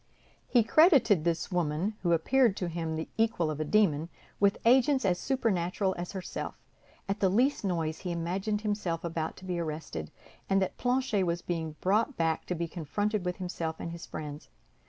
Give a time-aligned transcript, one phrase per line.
[0.47, 5.05] He credited this woman, who appeared to him the equal of a demon, with agents
[5.05, 6.55] as supernatural as herself;
[7.07, 10.09] at the least noise, he imagined himself about to be arrested,
[10.49, 14.49] and that Planchet was being brought back to be confronted with himself and his friends.